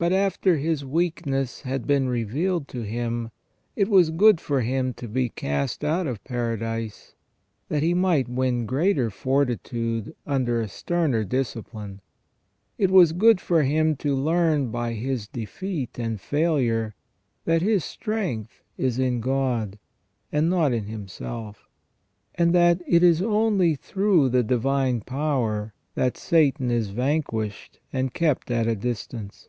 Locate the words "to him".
2.68-3.32